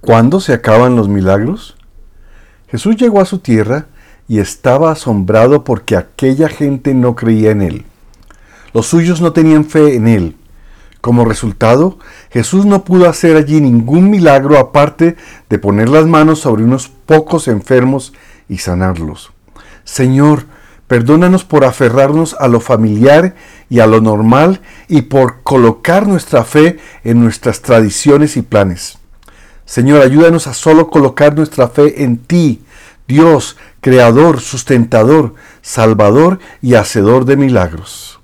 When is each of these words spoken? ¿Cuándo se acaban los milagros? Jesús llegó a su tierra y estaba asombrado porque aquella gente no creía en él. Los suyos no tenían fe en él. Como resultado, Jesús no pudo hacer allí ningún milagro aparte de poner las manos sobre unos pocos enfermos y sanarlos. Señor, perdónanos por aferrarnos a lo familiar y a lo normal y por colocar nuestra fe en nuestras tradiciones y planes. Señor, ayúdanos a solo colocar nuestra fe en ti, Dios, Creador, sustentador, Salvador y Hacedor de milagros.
¿Cuándo 0.00 0.40
se 0.40 0.54
acaban 0.54 0.96
los 0.96 1.08
milagros? 1.08 1.76
Jesús 2.68 2.96
llegó 2.96 3.20
a 3.20 3.26
su 3.26 3.40
tierra 3.40 3.86
y 4.28 4.38
estaba 4.38 4.92
asombrado 4.92 5.62
porque 5.62 5.94
aquella 5.94 6.48
gente 6.48 6.94
no 6.94 7.14
creía 7.14 7.50
en 7.50 7.60
él. 7.60 7.84
Los 8.72 8.86
suyos 8.86 9.20
no 9.20 9.34
tenían 9.34 9.66
fe 9.66 9.96
en 9.96 10.08
él. 10.08 10.36
Como 11.02 11.26
resultado, 11.26 11.98
Jesús 12.30 12.64
no 12.64 12.84
pudo 12.84 13.10
hacer 13.10 13.36
allí 13.36 13.60
ningún 13.60 14.08
milagro 14.08 14.58
aparte 14.58 15.16
de 15.50 15.58
poner 15.58 15.90
las 15.90 16.06
manos 16.06 16.40
sobre 16.40 16.64
unos 16.64 16.88
pocos 16.88 17.46
enfermos 17.46 18.14
y 18.48 18.58
sanarlos. 18.58 19.32
Señor, 19.84 20.44
perdónanos 20.86 21.44
por 21.44 21.64
aferrarnos 21.64 22.36
a 22.40 22.48
lo 22.48 22.60
familiar 22.60 23.34
y 23.68 23.80
a 23.80 23.86
lo 23.86 24.00
normal 24.00 24.62
y 24.88 25.02
por 25.02 25.42
colocar 25.42 26.06
nuestra 26.06 26.44
fe 26.44 26.78
en 27.04 27.20
nuestras 27.20 27.60
tradiciones 27.60 28.38
y 28.38 28.42
planes. 28.42 28.99
Señor, 29.70 30.02
ayúdanos 30.02 30.48
a 30.48 30.52
solo 30.52 30.90
colocar 30.90 31.36
nuestra 31.36 31.68
fe 31.68 32.02
en 32.02 32.16
ti, 32.16 32.64
Dios, 33.06 33.56
Creador, 33.80 34.40
sustentador, 34.40 35.36
Salvador 35.62 36.40
y 36.60 36.74
Hacedor 36.74 37.24
de 37.24 37.36
milagros. 37.36 38.19